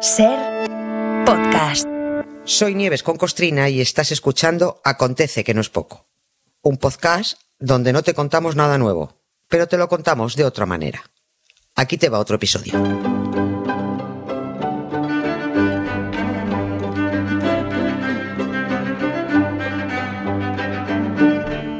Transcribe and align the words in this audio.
Ser 0.00 0.38
podcast. 1.26 1.88
Soy 2.44 2.74
Nieves 2.76 3.02
con 3.02 3.16
Costrina 3.16 3.68
y 3.68 3.80
estás 3.80 4.12
escuchando 4.12 4.80
Acontece 4.84 5.42
que 5.42 5.54
no 5.54 5.60
es 5.60 5.70
poco. 5.70 6.06
Un 6.62 6.76
podcast 6.76 7.34
donde 7.58 7.92
no 7.92 8.02
te 8.02 8.14
contamos 8.14 8.54
nada 8.54 8.78
nuevo, 8.78 9.20
pero 9.48 9.66
te 9.66 9.76
lo 9.76 9.88
contamos 9.88 10.36
de 10.36 10.44
otra 10.44 10.66
manera. 10.66 11.02
Aquí 11.74 11.98
te 11.98 12.08
va 12.08 12.20
otro 12.20 12.36
episodio. 12.36 12.74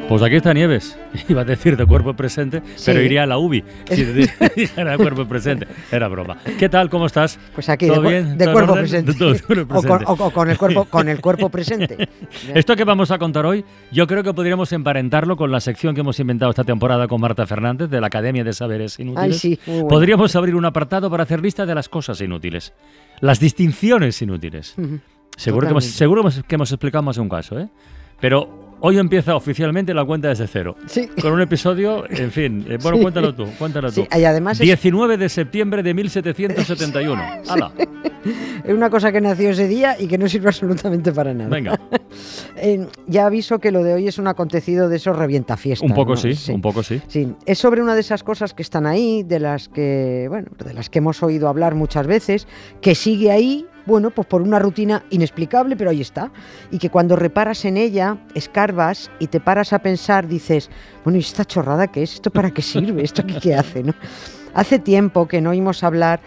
Pues 0.08 0.22
aquí 0.22 0.36
está 0.36 0.54
Nieves. 0.54 0.98
Iba 1.28 1.42
a 1.42 1.44
decir 1.44 1.76
de 1.76 1.84
cuerpo 1.84 2.14
presente, 2.14 2.62
pero 2.86 2.98
Sí. 3.00 3.04
iría 3.04 3.24
a 3.24 3.26
la 3.26 3.36
UBI 3.36 3.62
si 3.90 4.04
dijera 4.04 4.92
de 4.92 4.96
cuerpo 4.96 5.26
presente. 5.28 5.66
Era 5.92 6.08
broma. 6.08 6.38
¿Qué 6.58 6.70
tal? 6.70 6.88
¿Cómo 6.88 7.04
estás? 7.04 7.38
Pues 7.54 7.68
aquí, 7.68 7.88
¿Todo 7.88 8.00
de, 8.00 8.08
bien? 8.08 8.38
de 8.38 8.44
¿Todo 8.46 8.54
cuerpo 8.54 8.72
presente. 8.74 9.12
Todo 9.18 9.32
de 9.34 9.40
cuerpo 9.40 9.74
O, 9.78 9.82
con, 9.82 9.98
presente. 9.98 10.22
o- 10.22 10.30
con 10.30 10.50
el 10.50 10.56
cuerpo, 10.58 10.84
con 10.86 11.08
el 11.10 11.20
cuerpo 11.20 11.48
presente. 11.50 12.08
Esto 12.54 12.74
que 12.74 12.84
vamos 12.84 13.10
a 13.10 13.18
contar 13.18 13.44
hoy, 13.44 13.64
yo 13.92 14.06
creo 14.06 14.22
que 14.22 14.32
podríamos 14.32 14.72
emparentarlo 14.72 15.36
con 15.36 15.50
la 15.52 15.60
sección 15.60 15.94
que 15.94 16.00
hemos 16.00 16.18
inventado 16.20 16.50
esta 16.50 16.64
temporada 16.64 17.06
con 17.06 17.20
Marta 17.20 17.46
Fernández 17.46 17.90
de 17.90 18.00
la 18.00 18.06
Academia 18.06 18.44
de 18.44 18.54
Saberes 18.54 18.98
Inútiles. 18.98 19.22
Ay, 19.24 19.32
sí, 19.34 19.58
bueno. 19.66 19.88
Podríamos 19.88 20.34
abrir 20.36 20.54
un 20.54 20.64
apartado 20.64 21.10
para 21.10 21.24
hacer 21.24 21.42
lista 21.42 21.66
de 21.66 21.74
las 21.74 21.90
cosas 21.90 22.18
inútiles, 22.22 22.72
las 23.20 23.40
distinciones 23.40 24.22
inútiles. 24.22 24.72
Ujú. 24.78 25.00
Seguro, 25.36 25.66
que 25.66 25.70
hemos, 25.72 25.84
seguro 25.84 26.22
que 26.48 26.54
hemos 26.54 26.72
explicado 26.72 27.02
más 27.02 27.16
de 27.16 27.22
un 27.22 27.28
caso, 27.28 27.58
¿eh? 27.60 27.68
Pero 28.20 28.67
hoy 28.80 28.98
empieza 28.98 29.34
oficialmente 29.36 29.92
la 29.94 30.04
cuenta 30.04 30.28
desde 30.28 30.46
cero. 30.46 30.76
Sí. 30.86 31.08
Con 31.20 31.32
un 31.32 31.40
episodio, 31.40 32.04
en 32.10 32.30
fin. 32.30 32.64
eh, 32.68 32.78
bueno, 32.82 32.96
Sí. 32.98 33.02
cuéntalo 33.02 33.34
tú, 33.34 33.46
cuéntalo 33.58 33.88
tú. 33.92 34.02
Sí, 34.02 34.08
y 34.18 34.24
además 34.24 34.54
es- 34.60 34.66
19 34.66 35.16
de 35.16 35.28
septiembre 35.28 35.82
de 35.82 35.94
1771. 35.94 37.22
¡Hala! 37.48 37.72
Es 38.64 38.74
una 38.74 38.90
cosa 38.90 39.10
que 39.12 39.20
nació 39.20 39.50
ese 39.50 39.66
día 39.68 39.96
y 39.98 40.06
que 40.08 40.18
no 40.18 40.28
sirve 40.28 40.48
absolutamente 40.48 41.12
para 41.12 41.32
nada. 41.34 41.50
Venga, 41.50 41.78
Eh, 42.60 42.86
ya 43.06 43.26
aviso 43.26 43.60
que 43.60 43.70
lo 43.70 43.84
de 43.84 43.94
hoy 43.94 44.08
es 44.08 44.18
un 44.18 44.26
acontecido 44.26 44.88
de 44.88 44.96
esos 44.96 45.16
revienta 45.16 45.56
fiestas. 45.56 45.88
un 45.88 45.94
poco 45.94 46.16
sí, 46.16 46.32
un 46.52 46.60
poco 46.60 46.82
sí. 46.82 47.00
Sí, 47.06 47.32
es 47.46 47.58
sobre 47.58 47.80
una 47.80 47.94
de 47.94 48.00
esas 48.00 48.24
cosas 48.24 48.52
que 48.52 48.62
están 48.62 48.84
ahí, 48.84 49.22
de 49.22 49.38
las 49.38 49.68
que, 49.68 50.26
bueno, 50.28 50.48
de 50.64 50.74
las 50.74 50.90
que 50.90 50.98
hemos 50.98 51.22
oído 51.22 51.48
hablar 51.48 51.76
muchas 51.76 52.08
veces, 52.08 52.48
que 52.80 52.96
sigue 52.96 53.30
ahí, 53.30 53.66
bueno, 53.88 54.10
pues 54.10 54.28
por 54.28 54.42
una 54.42 54.58
rutina 54.58 55.02
inexplicable, 55.10 55.74
pero 55.74 55.90
ahí 55.90 56.02
está. 56.02 56.30
Y 56.70 56.78
que 56.78 56.90
cuando 56.90 57.16
reparas 57.16 57.64
en 57.64 57.76
ella, 57.76 58.18
escarbas 58.34 59.10
y 59.18 59.26
te 59.26 59.40
paras 59.40 59.72
a 59.72 59.80
pensar, 59.80 60.28
dices, 60.28 60.70
bueno, 61.02 61.16
¿y 61.16 61.22
esta 61.22 61.44
chorrada 61.44 61.88
qué 61.88 62.02
es? 62.02 62.14
¿Esto 62.14 62.30
para 62.30 62.50
qué 62.50 62.62
sirve? 62.62 63.02
¿Esto 63.02 63.22
aquí 63.22 63.34
qué 63.40 63.54
hace? 63.56 63.82
¿no? 63.82 63.94
Hace 64.54 64.78
tiempo 64.78 65.26
que 65.26 65.40
no 65.40 65.50
oímos 65.50 65.82
hablar 65.82 66.20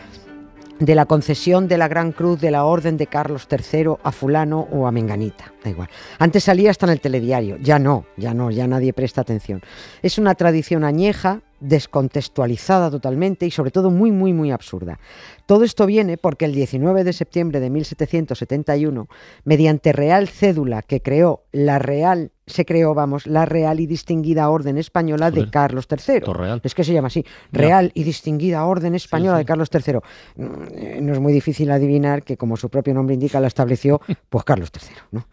de 0.79 0.95
la 0.95 1.05
concesión 1.05 1.67
de 1.67 1.77
la 1.77 1.87
Gran 1.87 2.11
Cruz 2.11 2.41
de 2.41 2.49
la 2.49 2.65
Orden 2.65 2.97
de 2.97 3.05
Carlos 3.05 3.47
III 3.49 3.97
a 4.03 4.11
fulano 4.11 4.67
o 4.71 4.87
a 4.87 4.91
Menganita, 4.91 5.53
da 5.63 5.69
igual. 5.69 5.89
Antes 6.19 6.43
salía 6.43 6.71
hasta 6.71 6.85
en 6.85 6.91
el 6.93 7.01
telediario, 7.01 7.57
ya 7.57 7.79
no, 7.79 8.05
ya 8.17 8.33
no, 8.33 8.51
ya 8.51 8.67
nadie 8.67 8.93
presta 8.93 9.21
atención. 9.21 9.61
Es 10.01 10.17
una 10.17 10.35
tradición 10.35 10.83
añeja, 10.83 11.41
descontextualizada 11.61 12.89
totalmente 12.91 13.45
y 13.45 13.51
sobre 13.51 13.71
todo 13.71 13.91
muy, 13.91 14.11
muy, 14.11 14.33
muy 14.33 14.51
absurda. 14.51 14.99
Todo 15.45 15.63
esto 15.63 15.85
viene 15.85 16.17
porque 16.17 16.45
el 16.45 16.53
19 16.53 17.03
de 17.03 17.13
septiembre 17.13 17.59
de 17.59 17.69
1771, 17.69 19.07
mediante 19.45 19.93
real 19.93 20.27
cédula 20.27 20.81
que 20.81 21.01
creó 21.01 21.43
la 21.51 21.79
Real, 21.79 22.31
se 22.47 22.65
creó, 22.65 22.93
vamos, 22.93 23.27
la 23.27 23.45
Real 23.45 23.79
y 23.79 23.85
Distinguida 23.85 24.49
Orden 24.49 24.77
Española 24.77 25.31
de 25.31 25.49
Carlos 25.49 25.87
III. 25.89 26.19
real. 26.33 26.61
Es 26.63 26.73
que 26.75 26.83
se 26.83 26.93
llama 26.93 27.07
así. 27.07 27.25
Real 27.51 27.91
y 27.93 28.03
Distinguida 28.03 28.65
Orden 28.65 28.95
Española 28.95 29.37
sí. 29.37 29.39
de 29.39 29.45
Carlos 29.45 29.69
III. 29.73 29.95
Mm, 30.35 30.45
eh, 30.73 30.99
No 31.01 31.13
es 31.13 31.19
muy 31.19 31.33
difícil 31.33 31.71
adivinar 31.71 32.23
que, 32.23 32.37
como 32.37 32.57
su 32.57 32.69
propio 32.69 32.93
nombre 32.93 33.13
indica, 33.13 33.39
la 33.39 33.47
estableció 33.47 34.01
pues 34.29 34.43
Carlos 34.43 34.71
III, 34.73 34.95
¿no? 35.11 35.25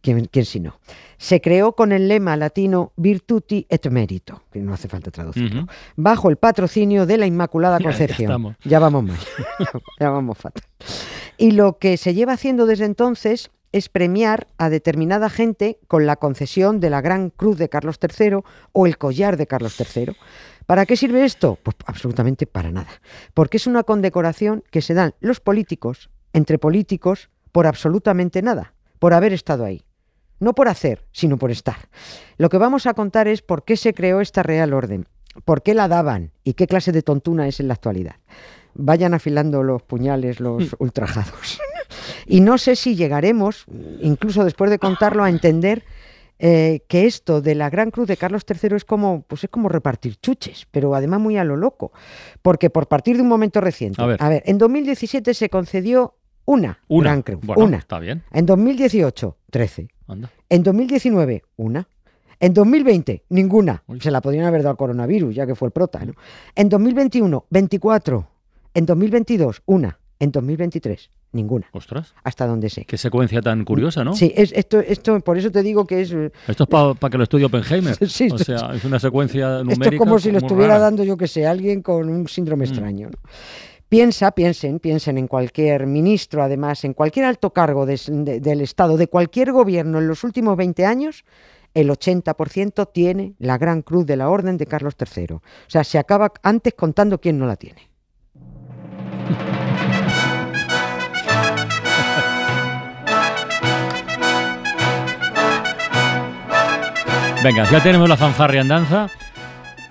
¿Quién, 0.00 0.26
quién 0.26 0.44
si 0.44 0.60
no? 0.60 0.78
Se 1.18 1.40
creó 1.40 1.74
con 1.74 1.92
el 1.92 2.08
lema 2.08 2.36
latino 2.36 2.92
Virtuti 2.96 3.66
et 3.68 3.86
Merito, 3.90 4.42
que 4.50 4.60
no 4.60 4.72
hace 4.72 4.88
falta 4.88 5.10
traducirlo, 5.10 5.66
bajo 5.96 6.30
el 6.30 6.36
patrocinio 6.36 7.04
de 7.06 7.18
la 7.18 7.26
Inmaculada 7.26 7.78
Ya- 7.78 7.84
ya 7.84 7.88
Concepción. 7.90 8.30
estamos. 8.30 8.56
Ya 8.64 8.78
vamos 8.78 9.04
mal, 9.04 9.18
ya 10.00 10.10
vamos 10.10 10.38
fatal. 10.38 10.62
Y 11.36 11.52
lo 11.52 11.78
que 11.78 11.96
se 11.96 12.14
lleva 12.14 12.32
haciendo 12.34 12.66
desde 12.66 12.84
entonces 12.86 13.50
es 13.72 13.88
premiar 13.88 14.48
a 14.58 14.68
determinada 14.70 15.28
gente 15.30 15.78
con 15.86 16.04
la 16.06 16.16
concesión 16.16 16.80
de 16.80 16.90
la 16.90 17.00
Gran 17.02 17.30
Cruz 17.30 17.56
de 17.58 17.68
Carlos 17.68 17.98
III 18.02 18.38
o 18.72 18.86
el 18.86 18.98
collar 18.98 19.36
de 19.36 19.46
Carlos 19.46 19.78
III. 19.78 20.16
¿Para 20.66 20.86
qué 20.86 20.96
sirve 20.96 21.24
esto? 21.24 21.58
Pues 21.62 21.76
absolutamente 21.86 22.46
para 22.46 22.70
nada. 22.72 22.88
Porque 23.34 23.58
es 23.58 23.66
una 23.66 23.82
condecoración 23.84 24.64
que 24.70 24.82
se 24.82 24.94
dan 24.94 25.14
los 25.20 25.40
políticos, 25.40 26.10
entre 26.32 26.58
políticos, 26.58 27.28
por 27.52 27.66
absolutamente 27.66 28.42
nada, 28.42 28.74
por 29.00 29.12
haber 29.14 29.32
estado 29.32 29.64
ahí. 29.64 29.82
No 30.38 30.54
por 30.54 30.68
hacer, 30.68 31.04
sino 31.10 31.36
por 31.36 31.50
estar. 31.50 31.76
Lo 32.38 32.48
que 32.48 32.56
vamos 32.58 32.86
a 32.86 32.94
contar 32.94 33.26
es 33.26 33.42
por 33.42 33.64
qué 33.64 33.76
se 33.76 33.92
creó 33.92 34.20
esta 34.20 34.42
Real 34.44 34.72
Orden, 34.72 35.06
por 35.44 35.62
qué 35.62 35.74
la 35.74 35.88
daban 35.88 36.30
y 36.44 36.54
qué 36.54 36.66
clase 36.68 36.92
de 36.92 37.02
tontuna 37.02 37.48
es 37.48 37.58
en 37.60 37.66
la 37.68 37.74
actualidad. 37.74 38.14
Vayan 38.74 39.12
afilando 39.14 39.62
los 39.64 39.82
puñales 39.82 40.38
los 40.38 40.74
ultrajados. 40.78 41.60
y 42.26 42.40
no 42.40 42.56
sé 42.56 42.76
si 42.76 42.94
llegaremos, 42.94 43.66
incluso 44.00 44.44
después 44.44 44.70
de 44.70 44.78
contarlo, 44.78 45.24
a 45.24 45.28
entender 45.28 45.84
eh, 46.38 46.84
que 46.88 47.04
esto 47.04 47.42
de 47.42 47.54
la 47.54 47.68
Gran 47.68 47.90
Cruz 47.90 48.08
de 48.08 48.16
Carlos 48.16 48.46
III 48.48 48.76
es 48.76 48.84
como, 48.86 49.22
pues 49.28 49.44
es 49.44 49.50
como 49.50 49.68
repartir 49.68 50.16
chuches, 50.16 50.66
pero 50.70 50.94
además 50.94 51.20
muy 51.20 51.36
a 51.36 51.44
lo 51.44 51.56
loco. 51.56 51.92
Porque 52.40 52.70
por 52.70 52.88
partir 52.88 53.16
de 53.16 53.22
un 53.22 53.28
momento 53.28 53.60
reciente, 53.60 54.00
A 54.00 54.06
ver. 54.28 54.42
en 54.46 54.56
2017 54.56 55.34
se 55.34 55.50
concedió 55.50 56.14
una, 56.52 56.78
Una. 56.88 57.10
Gran 57.10 57.22
Cruz, 57.22 57.40
Bueno, 57.44 57.64
una. 57.64 57.76
está 57.78 57.98
bien. 57.98 58.22
En 58.32 58.44
2018, 58.46 59.36
13. 59.50 59.88
Anda. 60.08 60.30
En 60.48 60.62
2019, 60.62 61.42
una. 61.56 61.86
En 62.40 62.54
2020, 62.54 63.24
ninguna. 63.28 63.82
Uy. 63.86 64.00
Se 64.00 64.10
la 64.10 64.20
podrían 64.20 64.46
haber 64.46 64.62
dado 64.62 64.70
al 64.72 64.76
coronavirus, 64.76 65.34
ya 65.34 65.46
que 65.46 65.54
fue 65.54 65.66
el 65.68 65.72
prota. 65.72 66.04
¿no? 66.04 66.14
En 66.54 66.68
2021, 66.68 67.44
24. 67.50 68.26
En 68.74 68.86
2022, 68.86 69.62
una. 69.66 69.98
En 70.18 70.32
2023, 70.32 71.10
ninguna. 71.32 71.66
Ostras, 71.72 72.14
Hasta 72.24 72.46
donde 72.46 72.68
sé. 72.68 72.84
qué 72.84 72.98
secuencia 72.98 73.40
tan 73.40 73.64
curiosa, 73.64 74.04
¿no? 74.04 74.14
Sí, 74.14 74.32
es, 74.36 74.52
esto, 74.54 74.80
esto, 74.80 75.20
por 75.20 75.38
eso 75.38 75.50
te 75.50 75.62
digo 75.62 75.86
que 75.86 76.00
es. 76.02 76.12
eh, 76.12 76.30
Esto 76.48 76.64
es 76.64 76.68
para 76.98 77.10
que 77.10 77.16
lo 77.18 77.24
estudie 77.24 77.44
Oppenheimer. 77.46 77.96
Sí, 78.08 78.28
o 78.30 78.36
sea, 78.38 78.72
es 78.74 78.84
una 78.84 78.98
secuencia 78.98 79.58
numérica. 79.60 79.84
Esto 79.84 79.94
es 79.94 79.98
como 79.98 80.18
si 80.18 80.30
lo 80.30 80.38
estuviera 80.38 80.74
rara. 80.74 80.84
dando, 80.84 81.04
yo 81.04 81.16
que 81.16 81.26
sé, 81.28 81.46
alguien 81.46 81.80
con 81.82 82.08
un 82.08 82.26
síndrome 82.28 82.64
Mm. 82.66 82.68
extraño. 82.68 83.08
¿no? 83.10 83.18
Piensa, 83.90 84.30
piensen, 84.30 84.78
piensen 84.78 85.18
en 85.18 85.26
cualquier 85.26 85.88
ministro, 85.88 86.44
además, 86.44 86.84
en 86.84 86.94
cualquier 86.94 87.24
alto 87.24 87.52
cargo 87.52 87.86
del 87.86 88.60
Estado, 88.60 88.96
de 88.96 89.08
cualquier 89.08 89.50
gobierno 89.50 89.98
en 89.98 90.06
los 90.06 90.22
últimos 90.22 90.56
20 90.56 90.86
años, 90.86 91.24
el 91.74 91.90
80% 91.90 92.88
tiene 92.92 93.34
la 93.40 93.58
Gran 93.58 93.82
Cruz 93.82 94.06
de 94.06 94.16
la 94.16 94.30
Orden 94.30 94.58
de 94.58 94.66
Carlos 94.66 94.94
III. 94.96 95.34
O 95.34 95.42
sea, 95.66 95.82
se 95.82 95.98
acaba 95.98 96.32
antes 96.44 96.74
contando 96.74 97.20
quién 97.20 97.36
no 97.36 97.46
la 97.46 97.56
tiene. 97.56 97.90
Venga, 107.42 107.68
ya 107.68 107.82
tenemos 107.82 108.08
la 108.08 108.16
fanfarria 108.16 108.60
en 108.60 108.68
danza. 108.68 109.08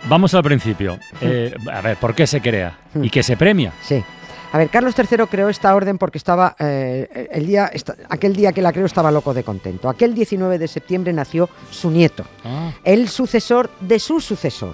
Vamos 0.07 0.33
al 0.33 0.43
principio. 0.43 0.97
Eh, 1.21 1.53
a 1.71 1.81
ver, 1.81 1.97
¿por 1.97 2.15
qué 2.15 2.25
se 2.25 2.41
crea? 2.41 2.77
Hmm. 2.93 3.03
¿Y 3.03 3.09
qué 3.09 3.21
se 3.23 3.35
premia? 3.37 3.73
Sí. 3.81 4.03
A 4.51 4.57
ver, 4.57 4.69
Carlos 4.69 4.95
III 4.97 5.25
creó 5.29 5.49
esta 5.49 5.75
orden 5.75 5.99
porque 5.99 6.17
estaba 6.17 6.55
eh, 6.57 7.27
el 7.31 7.45
día, 7.45 7.69
esta- 7.71 7.95
aquel 8.09 8.35
día 8.35 8.51
que 8.51 8.63
la 8.63 8.73
creó 8.73 8.87
estaba 8.87 9.11
loco 9.11 9.33
de 9.33 9.43
contento. 9.43 9.87
Aquel 9.89 10.15
19 10.15 10.57
de 10.57 10.67
septiembre 10.67 11.13
nació 11.13 11.49
su 11.69 11.91
nieto, 11.91 12.25
Ah, 12.43 12.71
el 12.83 13.09
sucesor 13.09 13.69
de 13.79 13.99
su 13.99 14.19
sucesor, 14.19 14.73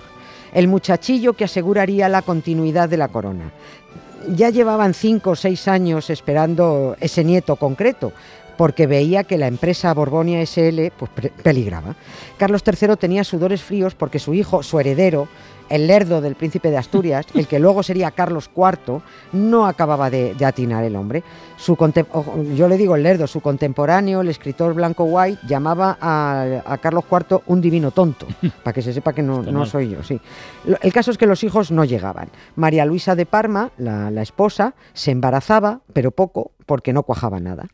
el 0.54 0.70
muchachillo 0.70 1.34
que 1.34 1.44
aseguraría 1.44 2.08
la 2.08 2.22
continuidad 2.22 2.88
de 2.88 2.96
la 2.98 3.10
corona. 3.10 3.52
Ya 4.30 4.50
llevaban 4.50 4.94
cinco 4.94 5.32
o 5.32 5.36
seis 5.36 5.68
años 5.68 6.10
esperando 6.10 6.96
ese 7.02 7.26
nieto 7.26 7.58
concreto, 7.58 8.14
porque 8.58 8.88
veía 8.88 9.24
que 9.24 9.38
la 9.38 9.48
empresa 9.48 9.94
Borbonia 9.94 10.46
SL 10.46 10.92
pues, 10.98 11.12
peligraba. 11.44 11.96
Carlos 12.38 12.64
III 12.66 12.96
tenía 12.98 13.24
sudores 13.24 13.62
fríos 13.62 13.96
porque 13.96 14.20
su 14.20 14.34
hijo, 14.34 14.64
su 14.64 14.80
heredero, 14.80 15.28
el 15.70 15.88
lerdo 15.88 16.22
del 16.22 16.36
príncipe 16.36 16.70
de 16.70 16.78
Asturias, 16.78 17.26
el 17.34 17.48
que 17.48 17.60
luego 17.60 17.84
sería 17.84 18.12
Carlos 18.12 18.50
IV, 18.56 19.02
no 19.34 19.66
acababa 19.66 20.10
de, 20.10 20.34
de 20.36 20.46
atinar 20.46 20.84
el 20.84 20.96
hombre. 20.96 21.24
Su 21.58 21.76
yo 22.56 22.68
le 22.68 22.78
digo 22.78 22.96
el 22.96 23.04
lerdo, 23.04 23.28
su 23.28 23.42
contemporáneo, 23.42 24.22
el 24.22 24.30
escritor 24.30 24.74
Blanco 24.74 25.06
White, 25.06 25.42
llamaba 25.48 25.98
a, 26.00 26.62
a 26.66 26.78
Carlos 26.78 27.06
IV 27.10 27.42
un 27.48 27.62
divino 27.62 27.92
tonto, 27.92 28.28
para 28.64 28.74
que 28.74 28.82
se 28.82 28.94
sepa 28.94 29.14
que 29.14 29.22
no, 29.22 29.42
no 29.42 29.66
soy 29.66 29.90
yo. 29.90 30.04
Sí. 30.04 30.20
El 30.82 30.94
caso 30.94 31.12
es 31.12 31.18
que 31.18 31.26
los 31.26 31.44
hijos 31.44 31.72
no 31.72 31.86
llegaban. 31.86 32.30
María 32.56 32.86
Luisa 32.86 33.16
de 33.16 33.26
Parma, 33.26 33.72
la, 33.78 34.12
la 34.12 34.22
esposa, 34.22 34.76
se 34.94 35.12
embarazaba, 35.12 35.82
pero 35.94 36.12
poco, 36.12 36.52
porque 36.66 36.94
no 36.94 37.04
cuajaba 37.04 37.40
nada. 37.40 37.68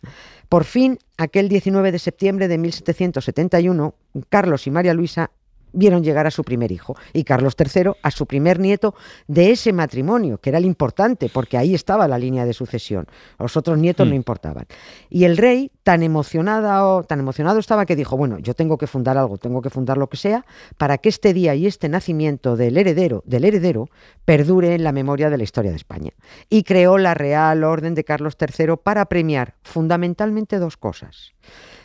Por 0.49 0.63
fin, 0.63 0.99
aquel 1.17 1.49
19 1.49 1.91
de 1.91 1.99
septiembre 1.99 2.47
de 2.47 2.57
1771, 2.57 3.95
Carlos 4.29 4.67
y 4.67 4.71
María 4.71 4.93
Luisa 4.93 5.31
vieron 5.73 6.03
llegar 6.03 6.27
a 6.27 6.31
su 6.31 6.43
primer 6.43 6.71
hijo 6.71 6.95
y 7.13 7.23
Carlos 7.23 7.55
III 7.57 7.91
a 8.01 8.11
su 8.11 8.25
primer 8.25 8.59
nieto 8.59 8.95
de 9.27 9.51
ese 9.51 9.73
matrimonio, 9.73 10.37
que 10.39 10.49
era 10.49 10.59
el 10.59 10.65
importante, 10.65 11.29
porque 11.29 11.57
ahí 11.57 11.73
estaba 11.73 12.07
la 12.07 12.17
línea 12.17 12.45
de 12.45 12.53
sucesión. 12.53 13.07
Los 13.39 13.57
otros 13.57 13.77
nietos 13.77 14.07
no 14.07 14.13
Hmm. 14.13 14.15
importaban. 14.15 14.65
Y 15.09 15.23
el 15.23 15.37
rey, 15.37 15.71
tan 15.83 16.03
emocionado, 16.03 17.03
tan 17.03 17.19
emocionado 17.19 17.59
estaba 17.59 17.85
que 17.85 17.95
dijo, 17.95 18.17
bueno, 18.17 18.37
yo 18.39 18.53
tengo 18.53 18.77
que 18.77 18.87
fundar 18.87 19.17
algo, 19.17 19.37
tengo 19.37 19.61
que 19.61 19.69
fundar 19.69 19.97
lo 19.97 20.07
que 20.07 20.17
sea, 20.17 20.45
para 20.77 20.97
que 20.97 21.09
este 21.09 21.33
día 21.33 21.55
y 21.55 21.67
este 21.67 21.89
nacimiento 21.89 22.55
del 22.55 22.77
heredero, 22.77 23.23
del 23.25 23.45
heredero, 23.45 23.89
perdure 24.25 24.75
en 24.75 24.83
la 24.83 24.91
memoria 24.91 25.29
de 25.29 25.37
la 25.37 25.43
historia 25.43 25.71
de 25.71 25.77
España. 25.77 26.11
Y 26.49 26.63
creó 26.63 26.97
la 26.97 27.13
Real 27.13 27.63
Orden 27.63 27.95
de 27.95 28.03
Carlos 28.03 28.37
III 28.39 28.75
para 28.83 29.05
premiar 29.05 29.55
fundamentalmente 29.63 30.59
dos 30.59 30.77
cosas. 30.77 31.33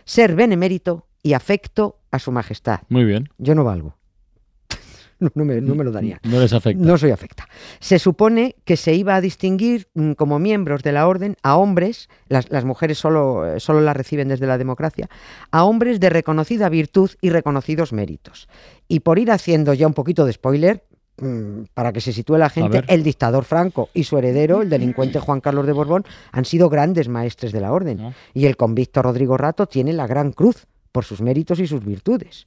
Ser 0.05 0.35
benemérito 0.35 1.07
y 1.23 1.33
afecto 1.33 1.99
a 2.11 2.19
su 2.19 2.33
majestad. 2.33 2.81
Muy 2.89 3.05
bien. 3.05 3.29
Yo 3.39 3.55
no 3.55 3.65
valgo. 3.65 3.97
No, 5.19 5.31
no 5.35 5.47
me, 5.47 5.63
no 5.63 5.75
me 5.75 5.83
lo 5.83 5.93
daría. 5.93 6.21
No 6.25 6.39
les 6.41 6.53
afecta. 6.53 6.85
No 6.85 6.99
soy 6.99 7.11
afecta. 7.11 7.49
Se 7.81 7.99
supone 7.99 8.57
que 8.67 8.77
se 8.77 8.93
iba 8.93 9.15
a 9.15 9.23
distinguir 9.23 9.89
mm, 9.95 10.13
como 10.13 10.39
miembros 10.39 10.83
de 10.83 10.93
la 10.93 11.09
orden 11.09 11.37
a 11.43 11.57
hombres, 11.57 12.11
las, 12.29 12.51
las 12.51 12.67
mujeres 12.67 12.99
solo, 12.99 13.55
eh, 13.55 13.59
solo 13.59 13.81
las 13.81 13.97
reciben 13.97 14.29
desde 14.29 14.47
la 14.47 14.59
democracia, 14.59 15.09
a 15.51 15.65
hombres 15.65 16.01
de 16.01 16.11
reconocida 16.11 16.69
virtud 16.69 17.13
y 17.23 17.31
reconocidos 17.31 17.95
méritos. 17.95 18.47
Y 18.89 19.01
por 19.01 19.19
ir 19.19 19.31
haciendo 19.31 19.73
ya 19.73 19.87
un 19.87 19.95
poquito 19.95 20.27
de 20.27 20.35
spoiler, 20.35 20.85
mm, 21.17 21.63
para 21.73 21.95
que 21.95 22.03
se 22.03 22.13
sitúe 22.13 22.37
la 22.37 22.51
gente, 22.51 22.85
el 22.87 23.03
dictador 23.03 23.45
Franco 23.47 23.89
y 23.95 24.05
su 24.05 24.19
heredero, 24.19 24.61
el 24.61 24.69
delincuente 24.69 25.19
Juan 25.19 25.41
Carlos 25.41 25.67
de 25.67 25.73
Borbón, 25.73 26.05
han 26.31 26.45
sido 26.45 26.69
grandes 26.69 27.09
maestres 27.09 27.53
de 27.53 27.61
la 27.63 27.73
orden. 27.73 28.01
Ah. 28.01 28.13
Y 28.35 28.45
el 28.45 28.59
convicto 28.59 29.01
Rodrigo 29.01 29.39
Rato 29.39 29.67
tiene 29.67 29.95
la 29.95 30.07
gran 30.07 30.33
cruz 30.33 30.67
por 30.97 31.05
sus 31.05 31.21
méritos 31.21 31.61
y 31.61 31.67
sus 31.67 31.85
virtudes. 31.85 32.47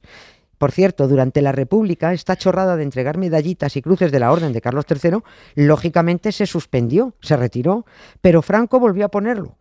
Por 0.58 0.72
cierto, 0.72 1.06
durante 1.06 1.40
la 1.40 1.52
República, 1.52 2.12
esta 2.12 2.34
chorrada 2.34 2.74
de 2.76 2.82
entregar 2.82 3.16
medallitas 3.16 3.76
y 3.76 3.80
cruces 3.80 4.10
de 4.10 4.18
la 4.18 4.32
Orden 4.32 4.52
de 4.52 4.60
Carlos 4.60 4.86
III, 4.90 5.18
lógicamente 5.54 6.32
se 6.32 6.46
suspendió, 6.46 7.14
se 7.20 7.36
retiró, 7.36 7.86
pero 8.20 8.42
Franco 8.42 8.80
volvió 8.80 9.04
a 9.06 9.08
ponerlo 9.08 9.56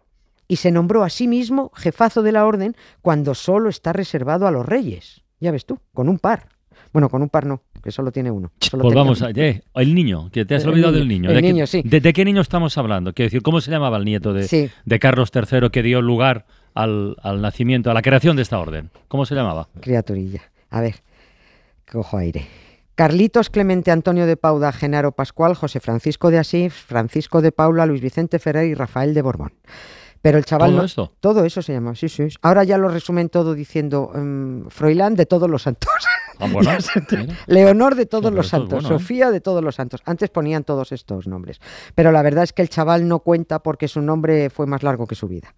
y 0.47 0.56
se 0.56 0.71
nombró 0.71 1.03
a 1.03 1.12
sí 1.12 1.27
mismo 1.27 1.71
jefazo 1.75 2.24
de 2.24 2.31
la 2.31 2.47
Orden 2.47 2.75
cuando 3.03 3.36
solo 3.36 3.69
está 3.69 3.94
reservado 3.94 4.47
a 4.47 4.51
los 4.51 4.65
reyes. 4.65 5.21
Ya 5.39 5.51
ves 5.51 5.68
tú, 5.68 5.77
con 5.94 6.09
un 6.09 6.18
par. 6.18 6.47
Bueno, 6.91 7.09
con 7.09 7.21
un 7.21 7.30
par 7.30 7.45
no, 7.45 7.62
que 7.83 7.91
solo 7.91 8.12
tiene 8.12 8.31
uno. 8.31 8.51
Solo 8.59 8.81
Pues 8.81 8.95
vamos, 8.95 9.21
uno. 9.21 9.30
eh, 9.36 9.62
el 9.75 9.94
niño, 9.94 10.31
que 10.31 10.45
te 10.45 10.56
has 10.56 10.63
El 10.63 10.69
olvidado 10.69 10.94
niño, 10.94 11.00
del 11.01 11.07
niño. 11.07 11.30
el 11.30 11.36
¿De, 11.36 11.41
qué, 11.44 11.53
niño, 11.53 11.68
sí. 11.68 11.83
de, 11.86 12.00
de 12.01 12.13
qué 12.13 12.25
niño 12.25 12.41
estamos 12.41 12.75
hablando? 12.80 13.13
Quiero 13.13 13.27
decir, 13.27 13.44
¿cómo 13.44 13.62
se 13.62 13.69
llamaba 13.69 13.97
el 13.97 14.06
nieto 14.06 14.33
de, 14.33 14.47
Sí. 14.47 14.71
de 14.86 14.97
Carlos 15.00 15.30
III 15.36 15.69
que 15.69 15.83
dio 15.83 16.01
lugar 16.01 16.47
al, 16.74 17.16
al 17.21 17.42
nacimiento, 17.42 17.92
a 17.92 17.94
la 17.94 18.01
creación 18.01 18.36
de 18.36 18.42
esta 18.42 18.60
orden? 18.60 18.89
¿Cómo 19.07 19.25
se 19.25 19.36
llamaba? 19.36 19.68
Criaturilla. 19.81 20.42
A 20.69 20.81
ver, 20.81 20.95
cojo 21.92 22.18
aire. 22.18 22.48
Carlitos 22.95 23.50
Clemente 23.50 23.92
Antonio 23.92 24.25
de 24.25 24.36
Pauda, 24.36 24.74
Genaro 24.74 25.13
Pascual, 25.13 25.56
José 25.56 25.80
Francisco 25.80 26.31
de 26.31 26.38
Asís, 26.38 26.74
Francisco 26.74 27.42
de 27.42 27.54
Paula, 27.54 27.86
Luis 27.86 28.01
Vicente 28.01 28.39
Ferrer 28.39 28.68
y 28.68 28.74
Rafael 28.74 29.13
de 29.13 29.21
Borbón. 29.21 29.54
Pero 30.21 30.38
el 30.38 30.45
chaval 30.45 30.71
¿Todo 30.71 30.80
no- 30.80 30.86
esto? 30.86 31.13
todo 31.19 31.45
eso 31.45 31.62
se 31.62 31.74
llama, 31.74 31.95
sí, 31.95 32.10
sí. 32.10 32.27
Ahora 32.42 32.63
ya 32.66 32.77
lo 32.77 32.89
resumen 32.89 33.30
todo 33.30 33.54
diciendo 33.54 34.12
em, 34.16 34.66
Froilán 34.69 35.16
de 35.16 35.25
todos 35.25 35.50
los 35.50 35.62
santos. 35.63 35.89
Ah, 36.39 36.48
bueno. 36.51 36.69
Leonor 37.48 37.95
de 37.95 38.06
todos 38.06 38.31
los 38.33 38.48
santos, 38.48 38.81
bueno, 38.83 38.95
¿eh? 38.95 39.00
Sofía 39.00 39.31
de 39.31 39.42
todos 39.42 39.63
los 39.63 39.75
santos. 39.75 40.01
Antes 40.06 40.30
ponían 40.30 40.63
todos 40.63 40.92
estos 40.92 41.27
nombres, 41.27 41.60
pero 41.95 42.12
la 42.12 42.21
verdad 42.21 42.44
es 42.44 42.54
que 42.54 42.62
el 42.62 42.69
chaval 42.69 43.07
no 43.07 43.19
cuenta 43.19 43.60
porque 43.60 43.88
su 43.88 44.01
nombre 44.01 44.50
fue 44.50 44.66
más 44.66 44.83
largo 44.83 45.06
que 45.07 45.16
su 45.16 45.27
vida. 45.27 45.54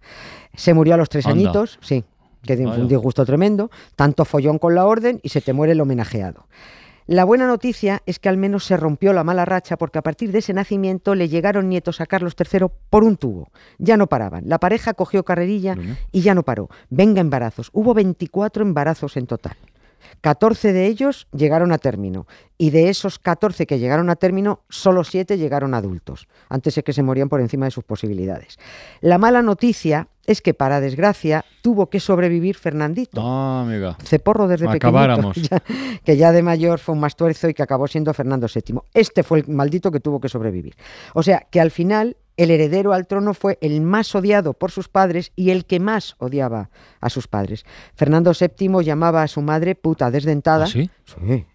Se 0.54 0.74
murió 0.74 0.94
a 0.94 0.96
los 0.96 1.08
tres 1.08 1.26
Anda. 1.26 1.34
añitos, 1.40 1.78
sí, 1.80 2.04
que 2.42 2.56
dio 2.56 2.68
un 2.70 2.88
disgusto 2.88 3.24
tremendo, 3.24 3.70
tanto 3.96 4.24
follón 4.24 4.58
con 4.58 4.74
la 4.74 4.86
orden 4.86 5.20
y 5.22 5.28
se 5.28 5.40
te 5.40 5.52
muere 5.52 5.72
el 5.72 5.80
homenajeado. 5.80 6.46
La 7.12 7.24
buena 7.24 7.46
noticia 7.46 8.02
es 8.06 8.18
que 8.18 8.30
al 8.30 8.38
menos 8.38 8.64
se 8.64 8.74
rompió 8.74 9.12
la 9.12 9.22
mala 9.22 9.44
racha 9.44 9.76
porque 9.76 9.98
a 9.98 10.02
partir 10.02 10.32
de 10.32 10.38
ese 10.38 10.54
nacimiento 10.54 11.14
le 11.14 11.28
llegaron 11.28 11.68
nietos 11.68 12.00
a 12.00 12.06
Carlos 12.06 12.34
III 12.38 12.68
por 12.88 13.04
un 13.04 13.18
tubo. 13.18 13.50
Ya 13.76 13.98
no 13.98 14.06
paraban. 14.06 14.44
La 14.46 14.58
pareja 14.58 14.94
cogió 14.94 15.22
carrerilla 15.22 15.76
y 16.10 16.22
ya 16.22 16.34
no 16.34 16.42
paró. 16.42 16.70
Venga 16.88 17.20
embarazos. 17.20 17.68
Hubo 17.74 17.92
24 17.92 18.62
embarazos 18.62 19.18
en 19.18 19.26
total. 19.26 19.58
14 20.20 20.72
de 20.72 20.86
ellos 20.86 21.26
llegaron 21.32 21.72
a 21.72 21.78
término 21.78 22.26
y 22.58 22.70
de 22.70 22.88
esos 22.88 23.18
14 23.18 23.66
que 23.66 23.78
llegaron 23.78 24.08
a 24.10 24.16
término, 24.16 24.60
solo 24.68 25.04
7 25.04 25.36
llegaron 25.38 25.74
adultos. 25.74 26.28
Antes 26.48 26.78
es 26.78 26.84
que 26.84 26.92
se 26.92 27.02
morían 27.02 27.28
por 27.28 27.40
encima 27.40 27.64
de 27.66 27.70
sus 27.72 27.84
posibilidades. 27.84 28.58
La 29.00 29.18
mala 29.18 29.42
noticia 29.42 30.08
es 30.26 30.40
que, 30.40 30.54
para 30.54 30.80
desgracia, 30.80 31.44
tuvo 31.62 31.90
que 31.90 31.98
sobrevivir 31.98 32.56
Fernandito. 32.56 33.20
Ah, 33.20 33.62
amiga. 33.66 33.96
Ceporro 34.04 34.46
desde 34.46 34.66
ya- 35.50 35.62
que 36.04 36.16
ya 36.16 36.30
de 36.30 36.42
mayor 36.42 36.78
fue 36.78 36.94
un 36.94 37.00
mastuerzo 37.00 37.48
y 37.48 37.54
que 37.54 37.62
acabó 37.64 37.88
siendo 37.88 38.14
Fernando 38.14 38.46
VII. 38.46 38.78
Este 38.94 39.24
fue 39.24 39.40
el 39.40 39.48
maldito 39.48 39.90
que 39.90 39.98
tuvo 39.98 40.20
que 40.20 40.28
sobrevivir. 40.28 40.76
O 41.14 41.24
sea, 41.24 41.46
que 41.50 41.60
al 41.60 41.72
final 41.72 42.16
el 42.36 42.50
heredero 42.50 42.92
al 42.92 43.06
trono 43.06 43.34
fue 43.34 43.58
el 43.60 43.80
más 43.80 44.14
odiado 44.14 44.54
por 44.54 44.70
sus 44.70 44.88
padres 44.88 45.32
y 45.36 45.50
el 45.50 45.64
que 45.64 45.80
más 45.80 46.16
odiaba 46.18 46.70
a 47.00 47.10
sus 47.10 47.28
padres. 47.28 47.64
Fernando 47.94 48.32
VII 48.38 48.84
llamaba 48.84 49.22
a 49.22 49.28
su 49.28 49.42
madre 49.42 49.74
puta 49.74 50.10
desdentada. 50.10 50.64
¿Ah, 50.64 50.68
sí? 50.68 50.90
Sí. 51.04 51.46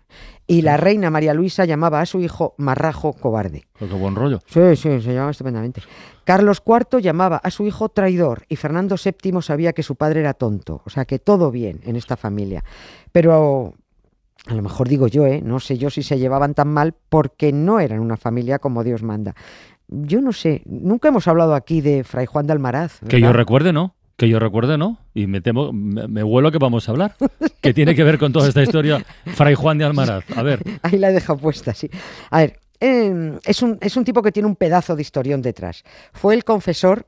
Y 0.49 0.61
la 0.61 0.77
reina 0.77 1.09
María 1.09 1.33
Luisa 1.33 1.65
llamaba 1.65 1.99
a 1.99 2.05
su 2.05 2.21
hijo 2.21 2.55
marrajo 2.57 3.11
cobarde. 3.11 3.65
Pero 3.77 3.91
qué 3.91 3.97
buen 3.97 4.15
rollo. 4.15 4.39
Sí, 4.47 4.77
sí, 4.77 5.01
se 5.01 5.13
llamaba 5.13 5.31
estupendamente. 5.31 5.81
Carlos 6.23 6.63
IV 6.65 7.01
llamaba 7.01 7.37
a 7.37 7.51
su 7.51 7.67
hijo 7.67 7.89
traidor 7.89 8.45
y 8.47 8.55
Fernando 8.55 8.95
VII 8.95 9.41
sabía 9.41 9.73
que 9.73 9.83
su 9.83 9.95
padre 9.95 10.21
era 10.21 10.33
tonto. 10.33 10.81
O 10.85 10.89
sea 10.89 11.03
que 11.03 11.19
todo 11.19 11.51
bien 11.51 11.81
en 11.83 11.97
esta 11.97 12.15
familia. 12.15 12.63
Pero 13.11 13.73
a 14.45 14.53
lo 14.53 14.61
mejor 14.61 14.87
digo 14.87 15.07
yo, 15.07 15.25
¿eh? 15.25 15.41
no 15.43 15.59
sé 15.59 15.77
yo 15.77 15.89
si 15.89 16.01
se 16.01 16.17
llevaban 16.17 16.53
tan 16.53 16.69
mal 16.69 16.95
porque 17.09 17.51
no 17.51 17.81
eran 17.81 17.99
una 17.99 18.15
familia 18.15 18.59
como 18.59 18.85
Dios 18.85 19.03
manda. 19.03 19.35
Yo 19.87 20.21
no 20.21 20.33
sé, 20.33 20.63
nunca 20.65 21.07
hemos 21.07 21.27
hablado 21.27 21.55
aquí 21.55 21.81
de 21.81 22.03
Fray 22.03 22.25
Juan 22.25 22.45
de 22.47 22.53
Almaraz. 22.53 22.99
Que 23.07 23.21
yo 23.21 23.31
recuerde, 23.31 23.71
¿no? 23.71 23.95
Que 24.17 24.27
yo 24.27 24.39
recuerde, 24.39 24.77
¿no? 24.77 24.99
Y 25.13 25.27
me 25.27 25.41
temo, 25.41 25.71
me, 25.71 26.07
me 26.07 26.23
huelo 26.23 26.51
que 26.51 26.57
vamos 26.57 26.87
a 26.87 26.91
hablar. 26.91 27.15
que 27.61 27.73
tiene 27.73 27.95
que 27.95 28.03
ver 28.03 28.17
con 28.17 28.33
toda 28.33 28.47
esta 28.47 28.63
historia 28.63 29.05
Fray 29.27 29.55
Juan 29.55 29.77
de 29.77 29.85
Almaraz. 29.85 30.25
A 30.35 30.43
ver, 30.43 30.61
Ahí 30.81 30.97
la 30.97 31.09
he 31.09 31.13
dejado 31.13 31.39
puesta, 31.39 31.73
sí. 31.73 31.89
A 32.31 32.39
ver, 32.39 32.59
eh, 32.79 33.39
es, 33.45 33.61
un, 33.61 33.77
es 33.81 33.95
un 33.95 34.03
tipo 34.03 34.21
que 34.21 34.31
tiene 34.31 34.47
un 34.47 34.55
pedazo 34.55 34.95
de 34.95 35.01
historión 35.01 35.41
detrás. 35.41 35.83
Fue 36.13 36.33
el 36.33 36.43
confesor 36.43 37.07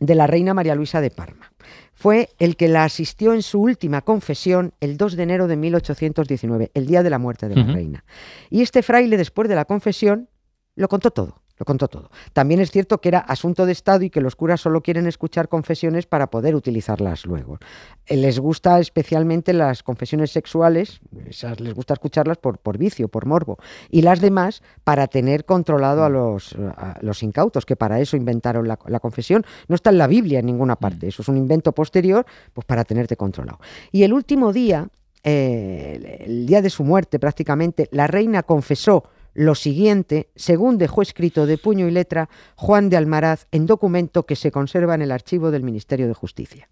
de 0.00 0.14
la 0.14 0.26
reina 0.26 0.54
María 0.54 0.74
Luisa 0.74 1.00
de 1.00 1.10
Parma. 1.10 1.52
Fue 1.94 2.30
el 2.38 2.56
que 2.56 2.68
la 2.68 2.84
asistió 2.84 3.34
en 3.34 3.42
su 3.42 3.60
última 3.60 4.02
confesión 4.02 4.72
el 4.80 4.96
2 4.96 5.16
de 5.16 5.22
enero 5.24 5.48
de 5.48 5.56
1819, 5.56 6.70
el 6.72 6.86
día 6.86 7.02
de 7.02 7.10
la 7.10 7.18
muerte 7.18 7.48
de 7.48 7.56
la 7.56 7.64
reina. 7.64 8.04
Y 8.50 8.62
este 8.62 8.82
fraile, 8.82 9.16
después 9.16 9.48
de 9.48 9.56
la 9.56 9.64
confesión, 9.64 10.28
lo 10.76 10.88
contó 10.88 11.10
todo. 11.10 11.42
Lo 11.58 11.64
contó 11.66 11.88
todo. 11.88 12.10
También 12.32 12.60
es 12.60 12.70
cierto 12.70 13.00
que 13.00 13.08
era 13.08 13.18
asunto 13.18 13.66
de 13.66 13.72
Estado 13.72 14.04
y 14.04 14.10
que 14.10 14.20
los 14.20 14.36
curas 14.36 14.60
solo 14.60 14.82
quieren 14.82 15.06
escuchar 15.06 15.48
confesiones 15.48 16.06
para 16.06 16.28
poder 16.28 16.54
utilizarlas 16.54 17.26
luego. 17.26 17.58
Eh, 18.06 18.16
Les 18.16 18.38
gusta 18.38 18.78
especialmente 18.78 19.52
las 19.52 19.82
confesiones 19.82 20.30
sexuales, 20.30 21.00
esas 21.26 21.60
les 21.60 21.74
gusta 21.74 21.94
escucharlas 21.94 22.38
por, 22.38 22.58
por 22.58 22.78
vicio, 22.78 23.08
por 23.08 23.26
morbo, 23.26 23.58
y 23.90 24.02
las 24.02 24.20
demás 24.20 24.62
para 24.84 25.06
tener 25.08 25.44
controlado 25.44 26.04
a 26.04 26.08
los, 26.08 26.54
a 26.76 26.98
los 27.00 27.22
incautos, 27.22 27.66
que 27.66 27.76
para 27.76 28.00
eso 28.00 28.16
inventaron 28.16 28.68
la, 28.68 28.78
la 28.86 29.00
confesión. 29.00 29.44
No 29.66 29.74
está 29.74 29.90
en 29.90 29.98
la 29.98 30.06
Biblia 30.06 30.38
en 30.38 30.46
ninguna 30.46 30.76
parte, 30.76 31.08
eso 31.08 31.22
es 31.22 31.28
un 31.28 31.36
invento 31.36 31.72
posterior, 31.72 32.24
pues 32.52 32.64
para 32.64 32.84
tenerte 32.84 33.16
controlado. 33.16 33.58
Y 33.90 34.02
el 34.04 34.12
último 34.12 34.52
día, 34.52 34.88
eh, 35.24 36.24
el 36.26 36.46
día 36.46 36.62
de 36.62 36.70
su 36.70 36.84
muerte 36.84 37.18
prácticamente, 37.18 37.88
la 37.90 38.06
reina 38.06 38.42
confesó 38.42 39.04
lo 39.38 39.54
siguiente, 39.54 40.30
según 40.34 40.78
dejó 40.78 41.00
escrito 41.00 41.46
de 41.46 41.58
puño 41.58 41.86
y 41.86 41.92
letra 41.92 42.28
Juan 42.56 42.90
de 42.90 42.96
Almaraz 42.96 43.46
en 43.52 43.66
documento 43.66 44.26
que 44.26 44.34
se 44.34 44.50
conserva 44.50 44.96
en 44.96 45.02
el 45.02 45.12
archivo 45.12 45.52
del 45.52 45.62
Ministerio 45.62 46.08
de 46.08 46.12
Justicia. 46.12 46.68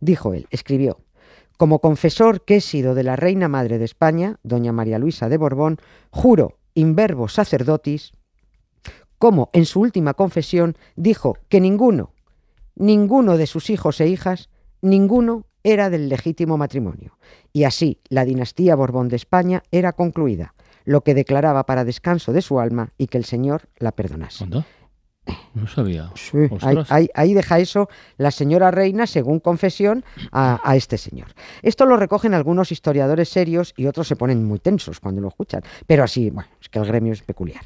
Dijo 0.00 0.34
él, 0.34 0.46
escribió, 0.50 0.98
como 1.56 1.78
confesor 1.78 2.44
que 2.44 2.56
he 2.56 2.60
sido 2.60 2.94
de 2.94 3.04
la 3.04 3.16
reina 3.16 3.48
madre 3.48 3.78
de 3.78 3.86
España, 3.86 4.38
doña 4.42 4.70
María 4.70 4.98
Luisa 4.98 5.30
de 5.30 5.38
Borbón, 5.38 5.78
juro 6.10 6.58
in 6.74 6.94
verbo 6.94 7.26
sacerdotis, 7.26 8.12
como 9.16 9.48
en 9.54 9.64
su 9.64 9.80
última 9.80 10.12
confesión 10.12 10.76
dijo 10.96 11.38
que 11.48 11.58
ninguno, 11.58 12.12
ninguno 12.74 13.38
de 13.38 13.46
sus 13.46 13.70
hijos 13.70 13.98
e 14.02 14.08
hijas, 14.08 14.50
ninguno 14.82 15.46
era 15.62 15.88
del 15.88 16.10
legítimo 16.10 16.58
matrimonio. 16.58 17.16
Y 17.50 17.64
así 17.64 18.02
la 18.10 18.26
dinastía 18.26 18.76
Borbón 18.76 19.08
de 19.08 19.16
España 19.16 19.62
era 19.70 19.94
concluida, 19.94 20.54
lo 20.84 21.02
que 21.02 21.14
declaraba 21.14 21.64
para 21.66 21.84
descanso 21.84 22.32
de 22.32 22.42
su 22.42 22.60
alma 22.60 22.90
y 22.98 23.06
que 23.08 23.18
el 23.18 23.24
Señor 23.24 23.62
la 23.78 23.92
perdonase. 23.92 24.44
¿Anda? 24.44 24.64
No 25.54 25.66
sabía. 25.66 26.10
Sí, 26.16 26.36
ahí, 26.36 26.48
Ostras. 26.50 26.92
ahí- 26.92 27.08
ahí 27.14 27.32
deja 27.32 27.58
eso 27.58 27.88
la 28.18 28.30
señora 28.30 28.70
reina, 28.70 29.06
según 29.06 29.40
confesión, 29.40 30.04
a, 30.32 30.60
a 30.62 30.76
este 30.76 30.98
señor. 30.98 31.28
Esto 31.62 31.86
lo 31.86 31.96
recogen 31.96 32.34
algunos 32.34 32.70
historiadores 32.72 33.30
serios 33.30 33.72
y 33.74 33.86
otros 33.86 34.06
se 34.06 34.16
ponen 34.16 34.44
muy 34.44 34.58
tensos 34.58 35.00
cuando 35.00 35.22
lo 35.22 35.28
escuchan. 35.28 35.62
Pero 35.86 36.04
así, 36.04 36.28
bueno, 36.28 36.50
es 36.60 36.68
que 36.68 36.78
el 36.78 36.84
gremio 36.84 37.14
es 37.14 37.22
peculiar. 37.22 37.62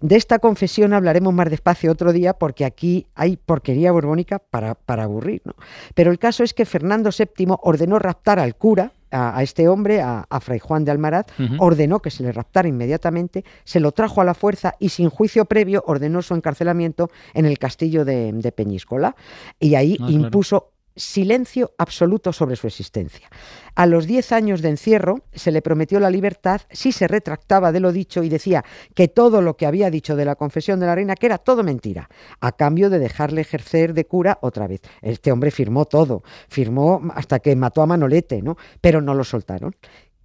De 0.00 0.16
esta 0.16 0.38
confesión 0.38 0.94
hablaremos 0.94 1.34
más 1.34 1.50
despacio 1.50 1.92
otro 1.92 2.14
día 2.14 2.32
porque 2.32 2.64
aquí 2.64 3.06
hay 3.14 3.36
porquería 3.36 3.92
borbónica 3.92 4.38
para, 4.38 4.74
para 4.74 5.02
aburrir. 5.02 5.42
¿no? 5.44 5.54
Pero 5.94 6.10
el 6.12 6.18
caso 6.18 6.44
es 6.44 6.54
que 6.54 6.64
Fernando 6.64 7.10
VII 7.10 7.56
ordenó 7.60 7.98
raptar 7.98 8.38
al 8.38 8.56
cura 8.56 8.92
a, 9.12 9.36
a 9.36 9.42
este 9.42 9.68
hombre, 9.68 10.00
a, 10.00 10.26
a 10.28 10.40
Fray 10.40 10.58
Juan 10.58 10.84
de 10.84 10.90
Almaraz, 10.90 11.26
ordenó 11.58 12.00
que 12.00 12.10
se 12.10 12.22
le 12.22 12.32
raptara 12.32 12.68
inmediatamente, 12.68 13.44
se 13.64 13.78
lo 13.80 13.92
trajo 13.92 14.20
a 14.20 14.24
la 14.24 14.34
fuerza 14.34 14.74
y 14.78 14.88
sin 14.88 15.10
juicio 15.10 15.44
previo 15.44 15.84
ordenó 15.86 16.22
su 16.22 16.34
encarcelamiento 16.34 17.10
en 17.34 17.46
el 17.46 17.58
castillo 17.58 18.04
de, 18.04 18.32
de 18.32 18.52
Peñíscola. 18.52 19.14
Y 19.60 19.74
ahí 19.74 19.96
Ah, 20.00 20.06
claro. 20.06 20.71
Silencio 20.96 21.72
absoluto 21.78 22.32
sobre 22.32 22.56
su 22.56 22.66
existencia. 22.66 23.28
A 23.74 23.86
los 23.86 24.06
10 24.06 24.32
años 24.32 24.62
de 24.62 24.68
encierro 24.68 25.24
se 25.32 25.50
le 25.50 25.62
prometió 25.62 25.98
la 26.00 26.10
libertad 26.10 26.60
si 26.70 26.92
se 26.92 27.08
retractaba 27.08 27.72
de 27.72 27.80
lo 27.80 27.92
dicho 27.92 28.22
y 28.22 28.28
decía 28.28 28.64
que 28.94 29.08
todo 29.08 29.40
lo 29.40 29.56
que 29.56 29.66
había 29.66 29.90
dicho 29.90 30.16
de 30.16 30.24
la 30.24 30.36
confesión 30.36 30.80
de 30.80 30.86
la 30.86 30.94
reina, 30.94 31.14
que 31.14 31.26
era 31.26 31.38
todo 31.38 31.62
mentira, 31.62 32.08
a 32.40 32.52
cambio 32.52 32.90
de 32.90 32.98
dejarle 32.98 33.40
ejercer 33.40 33.94
de 33.94 34.06
cura 34.06 34.38
otra 34.42 34.66
vez. 34.66 34.82
Este 35.00 35.32
hombre 35.32 35.50
firmó 35.50 35.86
todo, 35.86 36.22
firmó 36.48 37.00
hasta 37.14 37.38
que 37.38 37.56
mató 37.56 37.82
a 37.82 37.86
Manolete, 37.86 38.42
¿no? 38.42 38.56
Pero 38.80 39.00
no 39.00 39.14
lo 39.14 39.24
soltaron. 39.24 39.74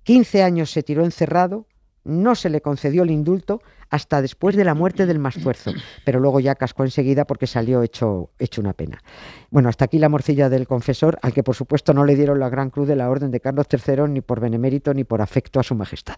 15 0.03 0.43
años 0.43 0.71
se 0.71 0.83
tiró 0.83 1.03
encerrado, 1.03 1.67
no 2.07 2.35
se 2.35 2.49
le 2.49 2.61
concedió 2.61 3.03
el 3.03 3.11
indulto 3.11 3.61
hasta 3.89 4.21
después 4.21 4.55
de 4.55 4.63
la 4.63 4.73
muerte 4.73 5.05
del 5.05 5.19
Mastuerzo, 5.19 5.71
pero 6.05 6.19
luego 6.19 6.39
ya 6.39 6.55
cascó 6.55 6.83
enseguida 6.83 7.25
porque 7.25 7.47
salió 7.47 7.83
hecho, 7.83 8.31
hecho 8.39 8.61
una 8.61 8.73
pena. 8.73 9.01
Bueno, 9.49 9.69
hasta 9.69 9.85
aquí 9.85 9.99
la 9.99 10.09
morcilla 10.09 10.49
del 10.49 10.67
confesor, 10.67 11.19
al 11.21 11.33
que 11.33 11.43
por 11.43 11.55
supuesto 11.55 11.93
no 11.93 12.05
le 12.05 12.15
dieron 12.15 12.39
la 12.39 12.49
gran 12.49 12.69
cruz 12.69 12.87
de 12.87 12.95
la 12.95 13.09
Orden 13.09 13.31
de 13.31 13.39
Carlos 13.39 13.67
III 13.71 14.09
ni 14.09 14.21
por 14.21 14.39
benemérito 14.39 14.93
ni 14.93 15.03
por 15.03 15.21
afecto 15.21 15.59
a 15.59 15.63
su 15.63 15.75
majestad. 15.75 16.15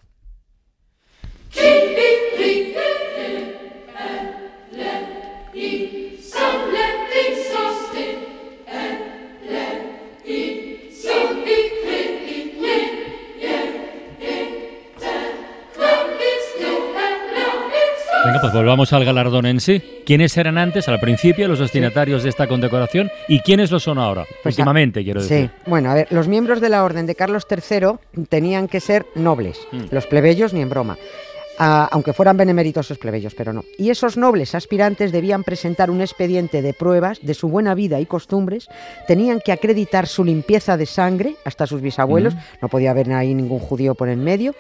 Pues 18.51 18.63
volvamos 18.63 18.94
al 18.94 19.06
galardón 19.06 19.46
en 19.46 19.60
sí. 19.60 19.79
¿Quiénes 20.08 20.36
eran 20.36 20.58
antes, 20.58 20.88
al 20.88 21.00
principio, 21.00 21.48
los 21.48 21.60
destinatarios 21.60 22.24
de 22.24 22.29
esta 22.29 22.48
condecoración 22.48 23.12
y 23.27 23.41
quiénes 23.41 23.70
lo 23.70 23.79
son 23.79 24.00
ahora? 24.00 24.25
Pues, 24.41 24.56
Últimamente, 24.56 25.03
quiero 25.03 25.22
decir. 25.22 25.51
Sí, 25.56 25.70
bueno, 25.70 25.91
a 25.91 25.94
ver, 25.94 26.08
los 26.10 26.27
miembros 26.27 26.60
de 26.60 26.70
la 26.70 26.84
Orden 26.84 27.06
de 27.06 27.13
Carlos 27.13 27.46
III 27.48 28.24
tenían 28.27 28.68
que 28.68 28.79
ser 28.79 29.06
nobles, 29.13 29.60
Mm. 29.72 29.84
los 29.91 30.08
plebeyos 30.08 30.53
ni 30.53 30.62
en 30.62 30.70
broma. 30.70 30.98
Ah, 31.62 31.89
aunque 31.91 32.13
fueran 32.13 32.38
beneméritosos 32.38 32.98
plebeyos, 32.98 33.36
pero 33.36 33.51
no. 33.53 33.65
Y 33.77 33.89
esos 33.89 34.15
nobles 34.18 34.56
aspirantes 34.56 35.12
debían 35.12 35.44
presentar 35.44 35.91
un 35.91 36.00
expediente 36.01 36.62
de 36.62 36.74
pruebas 36.74 37.20
de 37.22 37.34
su 37.34 37.50
buena 37.50 37.75
vida 37.75 38.00
y 38.00 38.06
costumbres, 38.06 38.68
tenían 39.08 39.41
que 39.44 39.51
acreditar 39.51 40.08
su 40.08 40.24
limpieza 40.24 40.77
de 40.77 40.86
sangre, 40.86 41.36
hasta 41.44 41.68
sus 41.68 41.82
bisabuelos, 41.82 42.34
no 42.62 42.70
podía 42.70 42.91
haber 42.91 43.12
ahí 43.12 43.36
ningún 43.36 43.60
judío 43.60 43.94
por 43.94 44.08
en 44.08 44.24
medio, 44.24 44.56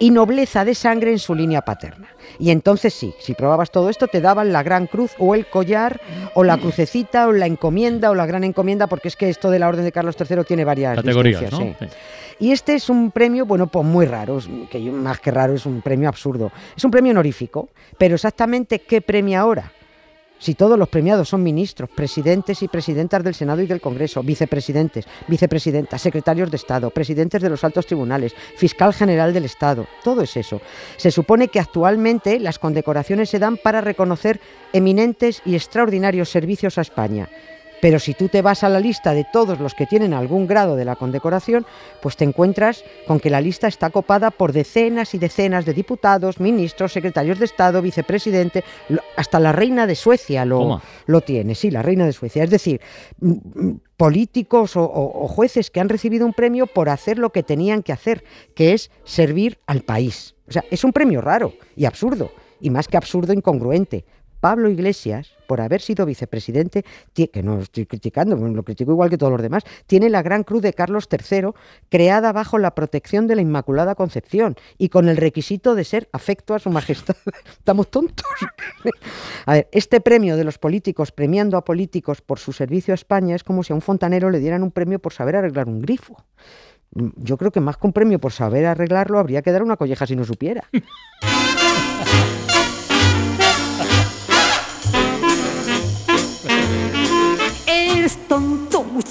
y 0.00 0.10
nobleza 0.10 0.64
de 0.64 0.74
sangre 0.74 1.12
en 1.12 1.20
su 1.20 1.36
línea 1.36 1.60
paterna. 1.62 2.08
Y 2.38 2.50
entonces 2.50 2.94
sí, 2.94 3.14
si 3.20 3.34
probabas 3.34 3.70
todo 3.70 3.90
esto, 3.90 4.08
te 4.08 4.20
daban 4.20 4.52
la 4.52 4.62
gran 4.62 4.86
cruz 4.86 5.12
o 5.18 5.34
el 5.34 5.46
collar 5.46 6.00
o 6.34 6.42
la 6.42 6.56
crucecita 6.56 7.28
o 7.28 7.32
la 7.32 7.46
encomienda 7.46 8.10
o 8.10 8.14
la 8.14 8.26
gran 8.26 8.42
encomienda, 8.42 8.86
porque 8.88 9.08
es 9.08 9.14
que 9.14 9.28
esto 9.28 9.50
de 9.50 9.58
la 9.58 9.68
Orden 9.68 9.84
de 9.84 9.92
Carlos 9.92 10.16
III 10.18 10.44
tiene 10.44 10.64
varias 10.64 10.96
Categorías, 10.96 11.42
¿no? 11.42 11.58
distinciones, 11.58 11.92
sí. 11.92 11.98
Y 12.40 12.52
este 12.52 12.74
es 12.74 12.88
un 12.88 13.10
premio, 13.10 13.44
bueno, 13.44 13.66
pues 13.66 13.84
muy 13.84 14.06
raro, 14.06 14.38
que 14.70 14.80
más 14.90 15.20
que 15.20 15.30
raro, 15.30 15.52
es 15.52 15.66
un 15.66 15.82
premio 15.82 16.08
absurdo. 16.08 16.50
Es 16.74 16.82
un 16.82 16.90
premio 16.90 17.12
honorífico, 17.12 17.68
pero 17.98 18.14
exactamente 18.14 18.78
qué 18.78 19.02
premia 19.02 19.40
ahora. 19.40 19.70
Si 20.40 20.54
todos 20.54 20.78
los 20.78 20.88
premiados 20.88 21.28
son 21.28 21.42
ministros, 21.42 21.90
presidentes 21.90 22.62
y 22.62 22.68
presidentas 22.68 23.22
del 23.22 23.34
Senado 23.34 23.60
y 23.60 23.66
del 23.66 23.82
Congreso, 23.82 24.22
vicepresidentes, 24.22 25.04
vicepresidentas, 25.28 26.00
secretarios 26.00 26.50
de 26.50 26.56
Estado, 26.56 26.88
presidentes 26.88 27.42
de 27.42 27.50
los 27.50 27.62
altos 27.62 27.84
tribunales, 27.84 28.34
fiscal 28.56 28.94
general 28.94 29.34
del 29.34 29.44
Estado, 29.44 29.86
todo 30.02 30.22
es 30.22 30.34
eso. 30.38 30.62
Se 30.96 31.10
supone 31.10 31.48
que 31.48 31.60
actualmente 31.60 32.40
las 32.40 32.58
condecoraciones 32.58 33.28
se 33.28 33.38
dan 33.38 33.58
para 33.58 33.82
reconocer 33.82 34.40
eminentes 34.72 35.42
y 35.44 35.56
extraordinarios 35.56 36.30
servicios 36.30 36.78
a 36.78 36.82
España. 36.82 37.28
Pero 37.80 37.98
si 37.98 38.14
tú 38.14 38.28
te 38.28 38.42
vas 38.42 38.62
a 38.62 38.68
la 38.68 38.78
lista 38.80 39.14
de 39.14 39.24
todos 39.32 39.58
los 39.58 39.74
que 39.74 39.86
tienen 39.86 40.12
algún 40.14 40.46
grado 40.46 40.76
de 40.76 40.84
la 40.84 40.96
condecoración, 40.96 41.64
pues 42.02 42.16
te 42.16 42.24
encuentras 42.24 42.84
con 43.06 43.20
que 43.20 43.30
la 43.30 43.40
lista 43.40 43.68
está 43.68 43.90
copada 43.90 44.30
por 44.30 44.52
decenas 44.52 45.14
y 45.14 45.18
decenas 45.18 45.64
de 45.64 45.72
diputados, 45.72 46.40
ministros, 46.40 46.92
secretarios 46.92 47.38
de 47.38 47.44
Estado, 47.46 47.80
vicepresidente, 47.82 48.64
hasta 49.16 49.40
la 49.40 49.52
reina 49.52 49.86
de 49.86 49.94
Suecia 49.94 50.44
lo, 50.44 50.58
Toma. 50.58 50.82
lo 51.06 51.20
tiene, 51.22 51.54
sí, 51.54 51.70
la 51.70 51.82
reina 51.82 52.04
de 52.04 52.12
Suecia. 52.12 52.44
Es 52.44 52.50
decir, 52.50 52.80
políticos 53.96 54.76
o, 54.76 54.82
o- 54.84 55.24
o 55.24 55.28
jueces 55.28 55.70
que 55.70 55.80
han 55.80 55.88
recibido 55.88 56.26
un 56.26 56.32
premio 56.32 56.66
por 56.66 56.88
hacer 56.88 57.18
lo 57.18 57.30
que 57.30 57.42
tenían 57.42 57.82
que 57.82 57.92
hacer, 57.92 58.24
que 58.54 58.72
es 58.72 58.90
servir 59.04 59.58
al 59.66 59.82
país. 59.82 60.34
O 60.48 60.52
sea, 60.52 60.64
es 60.70 60.84
un 60.84 60.92
premio 60.92 61.20
raro 61.20 61.52
y 61.76 61.84
absurdo, 61.84 62.32
y 62.60 62.70
más 62.70 62.88
que 62.88 62.96
absurdo, 62.96 63.32
incongruente. 63.32 64.04
Pablo 64.40 64.70
Iglesias, 64.70 65.32
por 65.46 65.60
haber 65.60 65.80
sido 65.80 66.06
vicepresidente, 66.06 66.84
que 67.14 67.42
no 67.42 67.60
estoy 67.60 67.86
criticando, 67.86 68.36
lo 68.36 68.62
critico 68.62 68.92
igual 68.92 69.10
que 69.10 69.18
todos 69.18 69.32
los 69.32 69.42
demás, 69.42 69.64
tiene 69.86 70.08
la 70.08 70.22
Gran 70.22 70.44
Cruz 70.44 70.62
de 70.62 70.72
Carlos 70.72 71.08
III, 71.10 71.50
creada 71.88 72.32
bajo 72.32 72.58
la 72.58 72.74
protección 72.74 73.26
de 73.26 73.36
la 73.36 73.42
Inmaculada 73.42 73.94
Concepción 73.94 74.56
y 74.78 74.88
con 74.88 75.08
el 75.08 75.16
requisito 75.16 75.74
de 75.74 75.84
ser 75.84 76.08
afecto 76.12 76.54
a 76.54 76.58
su 76.58 76.70
majestad. 76.70 77.16
Estamos 77.50 77.90
tontos. 77.90 78.26
A 79.46 79.54
ver, 79.54 79.68
este 79.72 80.00
premio 80.00 80.36
de 80.36 80.44
los 80.44 80.58
políticos 80.58 81.12
premiando 81.12 81.56
a 81.56 81.64
políticos 81.64 82.20
por 82.20 82.38
su 82.38 82.52
servicio 82.52 82.92
a 82.92 82.96
España 82.96 83.34
es 83.34 83.44
como 83.44 83.62
si 83.62 83.72
a 83.72 83.76
un 83.76 83.82
fontanero 83.82 84.30
le 84.30 84.38
dieran 84.38 84.62
un 84.62 84.70
premio 84.70 84.98
por 84.98 85.12
saber 85.12 85.36
arreglar 85.36 85.68
un 85.68 85.80
grifo. 85.80 86.24
Mm, 86.92 87.08
Yo 87.16 87.36
creo 87.36 87.50
que 87.50 87.60
más 87.60 87.76
que 87.76 87.86
un 87.86 87.92
premio 87.92 88.18
por 88.18 88.32
saber 88.32 88.66
arreglarlo, 88.66 89.18
habría 89.18 89.42
que 89.42 89.52
dar 89.52 89.62
una 89.62 89.76
colleja 89.76 90.06
si 90.06 90.16
no 90.16 90.24
supiera. 90.24 90.64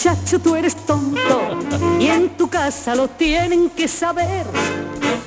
muchacho, 0.10 0.39
tú 0.39 0.56
eres 0.56 0.75
tonto. 0.75 1.60
Y 2.00 2.08
en 2.08 2.30
tu 2.30 2.50
casa 2.50 2.96
lo 2.96 3.08
tienen 3.10 3.70
que 3.70 3.88
saber. 3.88 4.46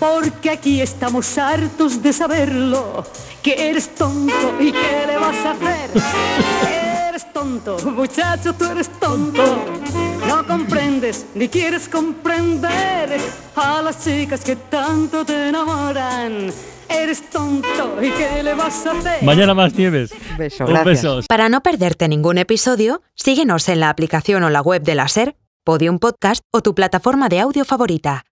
Porque 0.01 0.51
aquí 0.51 0.81
estamos 0.81 1.39
hartos 1.39 2.03
de 2.03 2.12
saberlo. 2.12 3.05
Que 3.43 3.71
eres 3.71 3.95
tonto 3.95 4.57
y 4.61 4.73
qué 4.73 5.05
le 5.07 5.17
vas 5.19 5.37
a 5.45 5.51
hacer. 5.53 5.91
Eres 7.09 7.33
tonto, 7.33 7.79
muchacho, 7.91 8.55
tú 8.55 8.65
eres 8.65 8.89
tonto. 8.99 9.43
No 10.27 10.47
comprendes 10.47 11.27
ni 11.35 11.49
quieres 11.49 11.89
comprender 11.89 13.21
a 13.55 13.83
las 13.83 14.03
chicas 14.03 14.41
que 14.41 14.57
tanto 14.57 15.25
te 15.25 15.49
enamoran. 15.49 16.53
Eres 16.95 17.29
tonto 17.31 18.03
y 18.03 18.11
qué 18.11 18.43
le 18.43 18.55
vas 18.55 18.87
a 18.87 18.93
hacer. 18.93 19.23
Mañana 19.23 19.55
más 19.55 19.75
nieves. 19.75 20.13
Un 20.31 20.37
beso, 20.37 20.65
Un 20.65 20.71
gracias. 20.71 21.03
beso. 21.03 21.21
Para 21.29 21.49
no 21.49 21.63
perderte 21.63 22.09
ningún 22.09 22.39
episodio, 22.39 23.03
síguenos 23.15 23.69
en 23.69 23.81
la 23.81 23.89
aplicación 23.91 24.43
o 24.45 24.51
la 24.51 24.61
web 24.61 24.83
de 24.83 24.95
la 24.95 25.09
SER, 25.09 25.37
Podium 25.65 25.99
Podcast 25.99 26.43
o 26.53 26.61
tu 26.63 26.75
plataforma 26.75 27.29
de 27.29 27.41
audio 27.41 27.65
favorita. 27.65 28.25